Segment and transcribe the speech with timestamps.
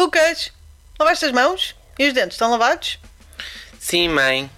[0.00, 0.50] Lucas,
[0.98, 1.76] lavaste as mãos?
[1.98, 2.98] E os dentes estão lavados?
[3.78, 4.50] Sim, mãe.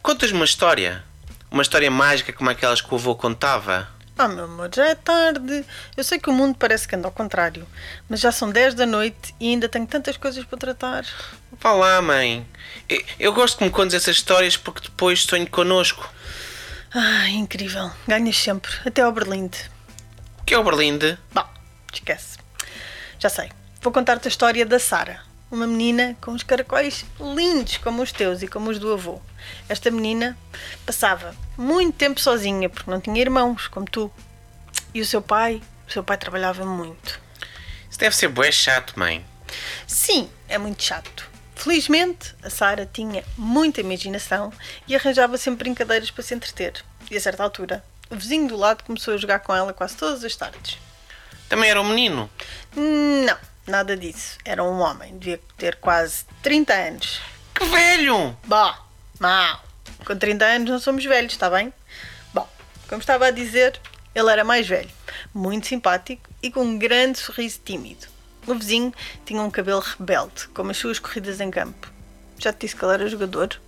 [0.00, 1.02] Contas-me uma história.
[1.50, 3.88] Uma história mágica como aquelas que o avô contava.
[4.16, 5.64] Ah, meu amor, já é tarde.
[5.96, 7.66] Eu sei que o mundo parece que anda ao contrário,
[8.08, 11.04] mas já são 10 da noite e ainda tenho tantas coisas para tratar.
[11.50, 12.46] Vá lá, mãe.
[12.88, 16.08] Eu, eu gosto que me contes essas histórias porque depois sonho connosco.
[16.94, 17.90] Ah, incrível.
[18.06, 19.58] Ganhas sempre, até ao Berlinde.
[20.38, 21.18] O que é o Berlinde?
[21.34, 21.48] Bom,
[21.92, 22.38] esquece.
[23.18, 23.50] Já sei.
[23.82, 28.42] Vou contar-te a história da Sara, uma menina com os caracóis lindos como os teus
[28.42, 29.18] e como os do avô.
[29.70, 30.36] Esta menina
[30.84, 34.12] passava muito tempo sozinha porque não tinha irmãos, como tu.
[34.92, 37.18] E o seu pai, o seu pai trabalhava muito.
[37.88, 39.24] Isso deve ser bué chato, mãe.
[39.86, 41.26] Sim, é muito chato.
[41.54, 44.52] Felizmente, a Sara tinha muita imaginação
[44.86, 46.84] e arranjava sempre brincadeiras para se entreter.
[47.10, 50.22] E a certa altura, o vizinho do lado começou a jogar com ela quase todas
[50.22, 50.76] as tardes.
[51.48, 52.30] Também era um menino.
[52.76, 53.36] Não,
[53.70, 54.36] nada disso.
[54.44, 57.20] Era um homem, devia ter quase 30 anos.
[57.54, 58.36] Que velho!
[58.44, 58.80] Bah,
[59.18, 59.64] mau.
[60.04, 61.72] Com 30 anos não somos velhos, está bem?
[62.34, 62.48] Bom,
[62.88, 63.80] como estava a dizer,
[64.14, 64.90] ele era mais velho,
[65.32, 68.06] muito simpático e com um grande sorriso tímido.
[68.46, 68.92] O vizinho
[69.24, 71.90] tinha um cabelo rebelde, como as suas corridas em campo.
[72.38, 73.60] Já te disse que ele era jogador?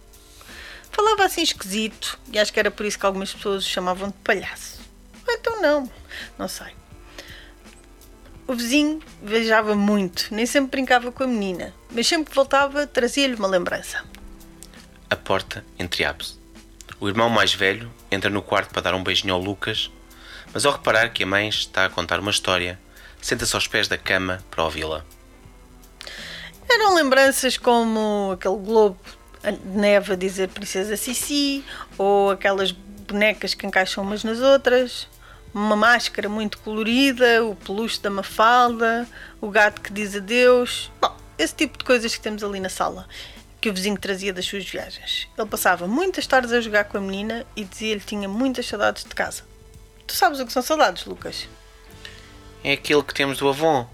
[0.90, 4.16] Falava assim esquisito e acho que era por isso que algumas pessoas o chamavam de
[4.18, 4.80] palhaço.
[5.26, 5.90] Ou então não,
[6.38, 6.81] não sei.
[8.52, 13.34] O vizinho viajava muito, nem sempre brincava com a menina, mas sempre que voltava trazia-lhe
[13.34, 14.04] uma lembrança.
[15.08, 16.38] A porta entreabre-se.
[17.00, 19.90] O irmão mais velho entra no quarto para dar um beijinho ao Lucas,
[20.52, 22.78] mas ao reparar que a mãe está a contar uma história,
[23.22, 25.02] senta-se aos pés da cama para ouvi-la.
[26.70, 28.98] Eram lembranças como aquele globo
[29.42, 31.64] de neve a dizer Princesa Sissi,
[31.96, 35.08] ou aquelas bonecas que encaixam umas nas outras,
[35.54, 39.06] uma máscara muito colorida, o peluche da Mafalda,
[39.40, 40.90] o gato que diz adeus.
[41.00, 43.06] Bom, esse tipo de coisas que temos ali na sala,
[43.60, 45.28] que o vizinho trazia das suas viagens.
[45.36, 49.04] Ele passava muitas tardes a jogar com a menina e dizia-lhe que tinha muitas saudades
[49.04, 49.44] de casa.
[50.06, 51.48] Tu sabes o que são saudades, Lucas?
[52.64, 53.86] É aquilo que temos do avô,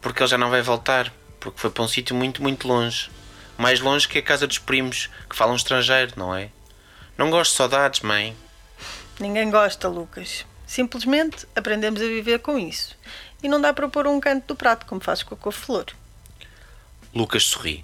[0.00, 3.10] porque ele já não vai voltar, porque foi para um sítio muito, muito longe.
[3.56, 6.50] Mais longe que a casa dos primos, que falam estrangeiro, não é?
[7.16, 8.36] Não gosto de saudades, mãe.
[9.18, 10.46] Ninguém gosta, Lucas.
[10.68, 12.94] Simplesmente aprendemos a viver com isso.
[13.42, 15.86] E não dá para pôr um canto do prato, como fazes com a couve-flor.
[17.14, 17.82] Lucas sorri.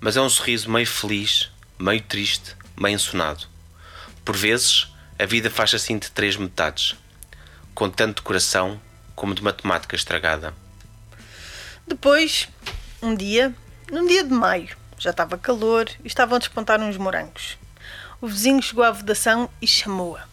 [0.00, 3.46] Mas é um sorriso meio feliz, meio triste, meio ensonado.
[4.24, 6.96] Por vezes, a vida faz assim de três metades,
[7.74, 8.80] com tanto de coração
[9.14, 10.54] como de matemática estragada.
[11.86, 12.48] Depois,
[13.02, 13.54] um dia,
[13.92, 17.58] num dia de maio, já estava calor e estavam a despontar uns morangos.
[18.22, 20.29] O vizinho chegou à vedação e chamou-a.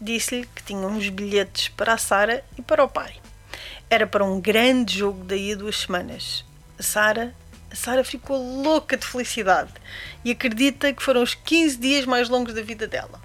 [0.00, 3.14] Disse-lhe que tinha uns bilhetes para a Sara e para o pai.
[3.88, 6.44] Era para um grande jogo daí a duas semanas.
[6.78, 7.34] A Sara
[7.70, 9.72] a Sara ficou louca de felicidade
[10.24, 13.20] e acredita que foram os 15 dias mais longos da vida dela.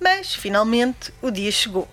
[0.00, 1.86] Mas, finalmente, o dia chegou.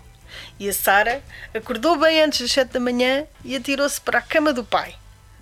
[0.58, 1.22] E a Sara
[1.54, 4.96] acordou bem antes das 7 da manhã e atirou-se para a cama do pai.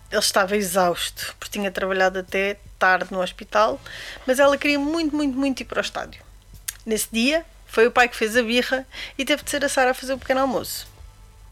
[0.09, 3.80] Ele estava exausto, porque tinha trabalhado até tarde no hospital,
[4.25, 6.24] mas ela queria muito, muito, muito ir para o estádio.
[6.84, 8.86] Nesse dia, foi o pai que fez a birra
[9.18, 10.86] e teve de ser a Sara a fazer o pequeno almoço.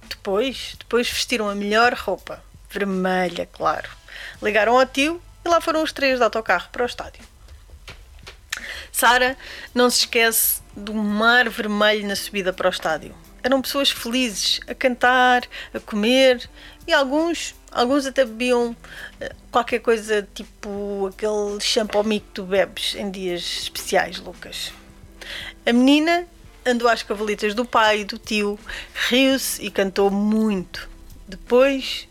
[0.09, 3.89] Depois, depois vestiram a melhor roupa, vermelha, claro.
[4.41, 7.23] Ligaram ao tio e lá foram os três de autocarro para o estádio.
[8.91, 9.37] Sara
[9.73, 13.15] não se esquece do mar vermelho na subida para o estádio.
[13.41, 16.49] Eram pessoas felizes, a cantar, a comer
[16.85, 18.75] e alguns, alguns até bebiam
[19.21, 24.73] eh, qualquer coisa tipo aquele champomico que tu bebes em dias especiais, Lucas.
[25.65, 26.25] A menina
[26.65, 28.59] andou às cavalitas do pai e do tio,
[29.09, 30.89] riu-se e cantou muito.
[31.27, 32.07] Depois,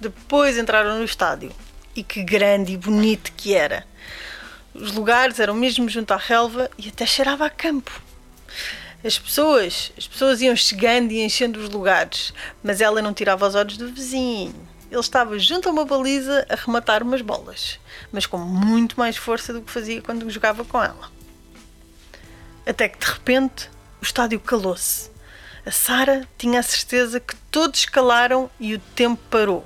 [0.00, 1.52] depois entraram no estádio.
[1.94, 3.86] E que grande e bonito que era!
[4.74, 7.90] Os lugares eram mesmo junto à relva e até cheirava a campo.
[9.02, 13.54] As pessoas, as pessoas iam chegando e enchendo os lugares, mas ela não tirava os
[13.54, 14.54] olhos do vizinho.
[14.90, 17.78] Ele estava junto a uma baliza a rematar umas bolas,
[18.12, 21.15] mas com muito mais força do que fazia quando jogava com ela.
[22.66, 23.70] Até que de repente
[24.02, 25.08] o estádio calou-se.
[25.64, 29.64] A Sara tinha a certeza que todos calaram e o tempo parou.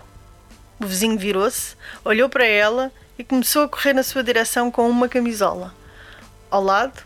[0.79, 5.09] O vizinho virou-se, olhou para ela e começou a correr na sua direção com uma
[5.09, 5.75] camisola.
[6.51, 7.03] Ao lado,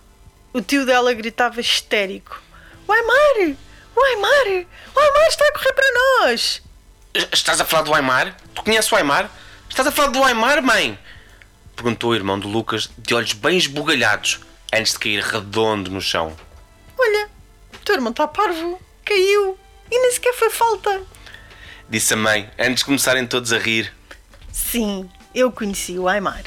[0.52, 2.40] o tio dela gritava histérico:
[2.86, 3.56] O Aymar!
[3.96, 4.66] O Aymar!
[4.94, 6.62] O Aymar está a correr para nós!
[7.32, 8.36] Estás a falar do Aymar?
[8.54, 9.30] Tu conheces o Aymar?
[9.68, 10.98] Estás a falar do Aymar, mãe?
[11.74, 14.40] Perguntou o irmão de Lucas, de olhos bem esbugalhados,
[14.74, 16.36] antes de cair redondo no chão.
[16.98, 17.28] Olha,
[17.74, 19.58] o teu irmão está parvo, caiu
[19.90, 21.02] e nem sequer foi falta.
[21.88, 23.92] Disse a mãe, antes de começarem todos a rir.
[24.52, 26.44] Sim, eu conheci o Aymar.